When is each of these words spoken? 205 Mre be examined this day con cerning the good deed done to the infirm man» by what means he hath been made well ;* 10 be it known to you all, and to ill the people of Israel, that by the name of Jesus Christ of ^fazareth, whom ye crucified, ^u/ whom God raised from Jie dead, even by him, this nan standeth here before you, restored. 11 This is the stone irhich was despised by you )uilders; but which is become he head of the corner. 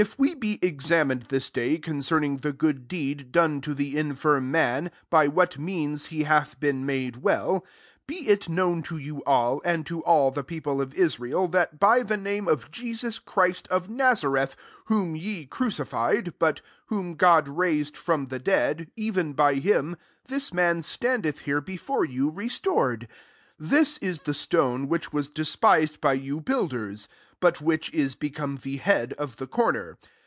205 0.01 0.19
Mre 0.19 0.39
be 0.39 0.59
examined 0.67 1.21
this 1.29 1.51
day 1.51 1.77
con 1.77 1.99
cerning 1.99 2.41
the 2.41 2.51
good 2.51 2.87
deed 2.87 3.31
done 3.31 3.61
to 3.61 3.71
the 3.75 3.95
infirm 3.95 4.49
man» 4.49 4.89
by 5.11 5.27
what 5.27 5.59
means 5.59 6.07
he 6.07 6.23
hath 6.23 6.59
been 6.59 6.83
made 6.87 7.17
well 7.17 7.59
;* 7.17 7.59
10 7.61 7.61
be 8.07 8.15
it 8.27 8.49
known 8.49 8.81
to 8.81 8.97
you 8.97 9.23
all, 9.25 9.61
and 9.63 9.85
to 9.85 10.01
ill 10.07 10.31
the 10.31 10.43
people 10.43 10.81
of 10.81 10.95
Israel, 10.95 11.47
that 11.47 11.79
by 11.79 12.01
the 12.01 12.17
name 12.17 12.47
of 12.47 12.71
Jesus 12.71 13.19
Christ 13.19 13.67
of 13.67 13.89
^fazareth, 13.89 14.55
whom 14.85 15.15
ye 15.15 15.45
crucified, 15.45 16.33
^u/ 16.41 16.59
whom 16.87 17.13
God 17.13 17.47
raised 17.47 17.95
from 17.95 18.25
Jie 18.31 18.39
dead, 18.43 18.89
even 18.95 19.33
by 19.33 19.53
him, 19.53 19.95
this 20.25 20.51
nan 20.51 20.81
standeth 20.81 21.41
here 21.41 21.61
before 21.61 22.05
you, 22.05 22.27
restored. 22.31 23.07
11 23.59 23.69
This 23.77 23.97
is 23.99 24.21
the 24.21 24.33
stone 24.33 24.89
irhich 24.89 25.13
was 25.13 25.29
despised 25.29 26.01
by 26.01 26.13
you 26.13 26.41
)uilders; 26.41 27.07
but 27.39 27.59
which 27.61 27.91
is 27.93 28.13
become 28.15 28.57
he 28.57 28.77
head 28.77 29.13
of 29.13 29.37
the 29.37 29.47
corner. 29.47 29.97